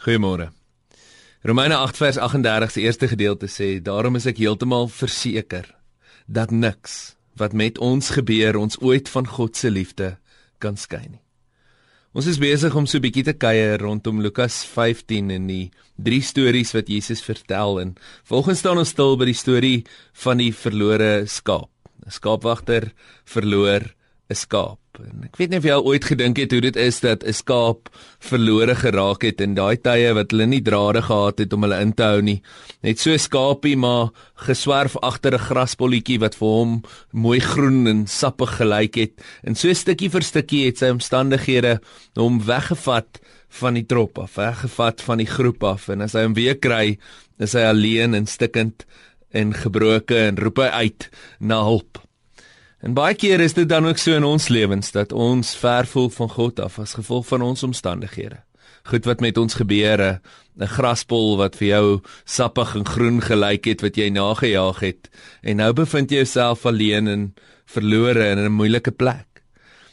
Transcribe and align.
Goeiemôre. 0.00 0.46
Romeine 1.44 1.76
8 1.76 1.98
vers 2.00 2.16
38 2.16 2.70
se 2.72 2.80
eerste 2.80 3.08
gedeelte 3.08 3.48
sê: 3.52 3.82
"Daarom 3.84 4.16
is 4.16 4.24
ek 4.26 4.38
heeltemal 4.40 4.88
verseker 4.88 5.76
dat 6.26 6.50
niks 6.50 7.16
wat 7.36 7.52
met 7.52 7.78
ons 7.78 8.08
gebeur 8.08 8.56
ons 8.56 8.80
ooit 8.80 9.08
van 9.08 9.26
God 9.26 9.56
se 9.56 9.70
liefde 9.70 10.16
kan 10.58 10.76
skei 10.76 11.04
nie." 11.08 11.20
Ons 12.14 12.26
is 12.26 12.40
besig 12.40 12.74
om 12.74 12.86
so 12.86 12.96
'n 12.96 13.02
bietjie 13.02 13.24
te 13.24 13.32
kuier 13.32 13.78
rondom 13.78 14.22
Lukas 14.22 14.64
15 14.64 15.30
en 15.30 15.46
die 15.46 15.70
drie 15.96 16.22
stories 16.22 16.72
wat 16.72 16.88
Jesus 16.88 17.20
vertel 17.20 17.80
en 17.80 17.94
volgens 18.24 18.58
staan 18.58 18.78
ons 18.78 18.88
stil 18.88 19.16
by 19.18 19.24
die 19.24 19.34
storie 19.34 19.84
van 20.12 20.38
die 20.38 20.52
verlore 20.52 21.26
skaap. 21.26 21.68
'n 22.06 22.10
Skaapwagter 22.10 22.92
verloor 23.24 23.94
'n 24.30 24.38
skaap. 24.38 24.78
En 25.00 25.24
ek 25.24 25.38
weet 25.40 25.50
nie 25.50 25.58
of 25.58 25.66
jy 25.66 25.74
al 25.74 25.86
ooit 25.86 26.04
gedink 26.06 26.38
het 26.38 26.52
hoe 26.54 26.60
dit 26.62 26.76
is 26.76 27.00
dat 27.02 27.24
'n 27.24 27.34
skaap 27.34 27.88
verlore 28.20 28.74
geraak 28.74 29.22
het 29.26 29.40
in 29.40 29.54
daai 29.54 29.76
tye 29.76 30.12
wat 30.14 30.30
hulle 30.30 30.46
nie 30.46 30.62
drade 30.62 31.02
gehad 31.02 31.38
het 31.38 31.52
om 31.52 31.62
hulle 31.66 31.80
in 31.80 31.92
te 31.94 32.02
hou 32.02 32.20
nie. 32.22 32.42
Net 32.82 32.98
so 32.98 33.10
'n 33.10 33.18
skaapie 33.18 33.76
maar 33.76 34.10
geswerf 34.46 34.96
agter 35.02 35.34
'n 35.34 35.46
grasbolletjie 35.48 36.20
wat 36.20 36.34
vir 36.34 36.48
hom 36.48 36.82
mooi 37.12 37.40
groen 37.40 37.86
en 37.86 38.06
sappig 38.06 38.56
gelyk 38.56 38.94
het. 38.94 39.12
En 39.42 39.54
so 39.54 39.72
stukkie 39.72 40.10
vir 40.10 40.22
stukkie 40.22 40.66
het 40.66 40.78
sy 40.78 40.90
omstandighede 40.90 41.80
hom 42.14 42.40
weggevat 42.40 43.20
van 43.48 43.74
die 43.74 43.86
trop 43.86 44.18
af, 44.18 44.34
weggevat 44.36 45.02
van 45.02 45.18
die 45.18 45.26
groep 45.26 45.64
af 45.64 45.88
en 45.88 46.00
as 46.02 46.12
hy 46.12 46.22
hom 46.22 46.34
weer 46.34 46.58
kry, 46.58 46.98
is 47.38 47.52
hy 47.52 47.66
alleen 47.66 48.14
en 48.14 48.26
stikkend 48.26 48.86
en 49.32 49.54
gebroken 49.54 50.16
en 50.16 50.38
roep 50.38 50.58
hy 50.58 50.70
uit 50.86 51.10
na 51.40 51.62
hulp. 51.62 52.09
En 52.80 52.94
baie 52.96 53.14
keer 53.14 53.42
is 53.44 53.52
dit 53.52 53.68
dan 53.68 53.84
ook 53.86 53.98
so 54.00 54.16
in 54.16 54.24
ons 54.24 54.48
lewens 54.48 54.92
dat 54.94 55.12
ons 55.12 55.52
ver 55.60 55.86
voel 55.86 56.08
van 56.14 56.30
God 56.32 56.60
af 56.64 56.78
as 56.80 56.96
gevolg 56.96 57.26
van 57.28 57.42
ons 57.44 57.62
omstandighede. 57.62 58.40
Goed 58.88 59.04
wat 59.04 59.20
met 59.20 59.36
ons 59.36 59.54
gebeur, 59.54 60.20
'n 60.56 60.66
graspol 60.66 61.36
wat 61.36 61.56
vir 61.56 61.68
jou 61.68 62.00
sappig 62.24 62.74
en 62.74 62.86
groen 62.86 63.20
gelyk 63.20 63.64
het 63.64 63.80
wat 63.82 63.96
jy 63.96 64.08
nagejaag 64.08 64.80
het 64.80 65.10
en 65.42 65.56
nou 65.56 65.72
bevind 65.72 66.10
jy 66.10 66.16
jouself 66.16 66.66
alleen 66.66 67.08
en 67.08 67.34
verlore 67.66 68.30
in 68.30 68.38
'n 68.38 68.52
moeilike 68.52 68.90
plek. 68.90 69.26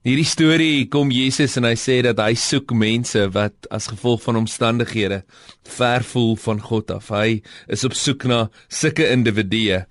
Hierdie 0.00 0.24
storie 0.24 0.88
kom 0.88 1.10
Jesus 1.10 1.56
en 1.56 1.64
hy 1.64 1.74
sê 1.76 2.00
dat 2.02 2.18
hy 2.18 2.34
soek 2.34 2.72
mense 2.72 3.28
wat 3.34 3.66
as 3.70 3.86
gevolg 3.86 4.22
van 4.22 4.36
omstandighede 4.36 5.24
ver 5.62 6.02
voel 6.02 6.36
van 6.36 6.60
God 6.60 6.90
af. 6.90 7.08
Hy 7.08 7.42
is 7.68 7.84
op 7.84 7.92
soek 7.92 8.24
na 8.24 8.48
sulke 8.68 9.10
individue 9.10 9.84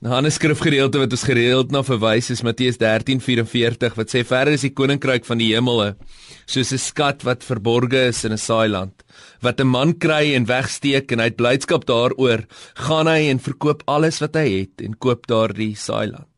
'n 0.00 0.14
ander 0.16 0.32
skrifgedeelte 0.32 0.96
wat 0.96 1.12
ons 1.12 1.26
gereeld 1.28 1.72
na 1.74 1.82
verwys 1.84 2.30
is 2.32 2.40
Matteus 2.40 2.78
13:44 2.80 3.98
wat 3.98 4.08
sê 4.08 4.22
verder 4.24 4.56
is 4.56 4.64
die 4.64 4.72
koninkryk 4.72 5.26
van 5.28 5.36
die 5.42 5.50
hemele 5.52 5.90
soos 6.46 6.72
'n 6.72 6.80
skat 6.80 7.20
wat 7.28 7.44
verborge 7.44 8.08
is 8.08 8.24
in 8.24 8.32
'n 8.32 8.40
saailand 8.40 9.04
wat 9.44 9.60
'n 9.60 9.68
man 9.68 9.92
kry 9.92 10.32
en 10.32 10.48
wegsteek 10.48 11.12
en 11.12 11.20
uit 11.20 11.36
blydskap 11.36 11.84
daaroor 11.84 12.46
gaan 12.74 13.12
hy 13.12 13.28
en 13.28 13.44
verkoop 13.44 13.82
alles 13.86 14.20
wat 14.24 14.40
hy 14.40 14.48
het 14.60 14.80
en 14.80 14.96
koop 14.96 15.26
daardie 15.26 15.76
saailand. 15.76 16.29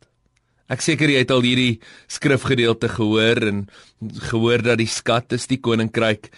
Ek 0.73 0.81
seker 0.81 1.11
jy 1.11 1.21
het 1.21 1.33
al 1.35 1.45
hierdie 1.45 1.81
skrifgedeelte 2.09 2.89
gehoor 2.95 3.43
en 3.45 3.65
gehoor 4.31 4.63
dat 4.65 4.81
die 4.81 4.89
skat 4.89 5.35
is 5.37 5.45
die 5.51 5.61
koninkryk 5.61 6.31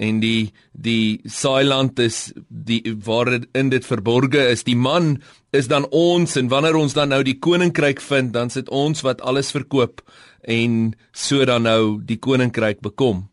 en 0.00 0.22
die 0.22 0.52
die 0.72 1.20
saailand 1.28 2.00
is 2.00 2.30
die 2.48 2.80
waar 3.04 3.34
in 3.36 3.72
dit 3.72 3.84
verborge 3.84 4.46
is. 4.54 4.64
Die 4.64 4.78
man 4.78 5.18
is 5.52 5.68
dan 5.68 5.84
ons 5.92 6.38
en 6.40 6.48
wanneer 6.48 6.78
ons 6.80 6.96
dan 6.96 7.12
nou 7.12 7.20
die 7.26 7.36
koninkryk 7.36 8.00
vind, 8.00 8.32
dan 8.32 8.48
sit 8.48 8.72
ons 8.72 9.04
wat 9.04 9.20
alles 9.20 9.52
verkoop 9.52 10.00
en 10.48 10.94
so 11.12 11.44
dan 11.44 11.68
nou 11.68 12.00
die 12.00 12.16
koninkryk 12.16 12.80
bekom. 12.80 13.26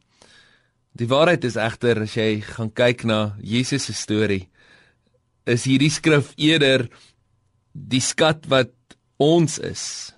Die 0.91 1.07
waarheid 1.07 1.47
is 1.47 1.55
egter 1.55 2.03
as 2.03 2.17
jy 2.19 2.41
gaan 2.43 2.73
kyk 2.75 3.07
na 3.07 3.37
Jesus 3.39 3.87
se 3.87 3.95
storie, 3.95 4.49
is 5.47 5.63
hierdie 5.63 5.93
skrif 5.93 6.33
eerder 6.35 6.89
die 7.71 8.03
skat 8.03 8.49
wat 8.51 8.75
ons 9.23 9.55
is 9.63 10.11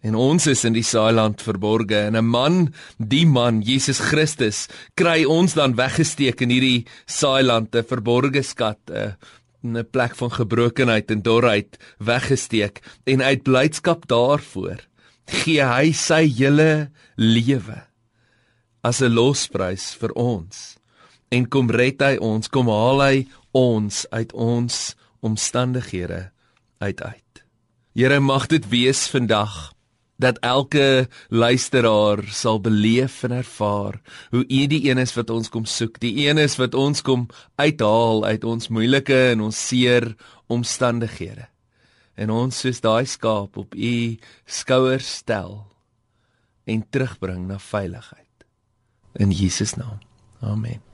En 0.00 0.14
ons 0.14 0.46
is 0.46 0.64
in 0.64 0.72
die 0.72 0.84
saailand 0.86 1.42
verborge 1.42 1.98
en 2.08 2.16
'n 2.16 2.24
man, 2.24 2.74
die 2.96 3.26
man 3.26 3.60
Jesus 3.60 3.98
Christus, 3.98 4.68
kry 4.94 5.24
ons 5.24 5.54
dan 5.54 5.76
weggesteek 5.76 6.40
in 6.40 6.50
hierdie 6.50 6.86
saailand, 7.06 7.74
'n 7.74 7.84
verborge 7.84 8.42
skat, 8.42 8.78
'n 8.88 9.16
'n 9.62 9.84
plek 9.90 10.16
van 10.16 10.30
gebrokenheid 10.32 11.10
en 11.10 11.22
dorheid 11.22 11.76
weggesteek 11.98 12.80
en 13.04 13.22
uit 13.22 13.42
blydskap 13.42 14.06
daarvoor 14.08 14.80
gee 15.26 15.64
hy 15.64 15.92
sy 15.92 16.24
hele 16.26 16.90
lewe 17.16 17.82
as 18.82 19.02
'n 19.02 19.12
losprys 19.12 19.92
vir 20.00 20.12
ons 20.16 20.78
en 21.30 21.46
kom 21.46 21.70
red 21.70 22.00
hy 22.00 22.16
ons, 22.16 22.48
kom 22.48 22.66
haal 22.68 23.00
hy 23.00 23.26
ons 23.52 24.06
uit 24.10 24.32
ons 24.32 24.96
omstandighede 25.20 26.30
uit 26.80 27.02
uit. 27.02 27.44
Here 27.94 28.20
mag 28.20 28.48
dit 28.48 28.64
wees 28.68 29.06
vandag 29.06 29.72
dat 30.20 30.38
elke 30.44 31.08
luisteraar 31.28 32.22
sal 32.28 32.60
beleef 32.60 33.22
en 33.24 33.32
ervaar 33.40 34.00
hoe 34.30 34.44
U 34.44 34.66
die 34.66 34.82
een 34.90 34.98
is 34.98 35.14
wat 35.16 35.30
ons 35.30 35.48
kom 35.48 35.64
soek, 35.64 36.00
die 36.00 36.28
een 36.28 36.38
is 36.38 36.58
wat 36.60 36.74
ons 36.74 37.02
kom 37.02 37.28
uithaal 37.56 38.24
uit 38.24 38.44
ons 38.44 38.68
moeilike 38.68 39.20
en 39.32 39.46
ons 39.48 39.66
seer 39.68 40.14
omstandighede. 40.46 41.48
En 42.20 42.30
ons 42.30 42.60
soos 42.60 42.82
daai 42.84 43.06
skaap 43.08 43.56
op 43.56 43.74
U 43.74 43.94
skouers 44.44 45.16
stel 45.22 45.64
en 46.68 46.84
terugbring 46.90 47.48
na 47.48 47.58
veiligheid. 47.58 48.46
In 49.18 49.32
Jesus 49.32 49.74
naam. 49.74 49.98
Amen. 50.40 50.89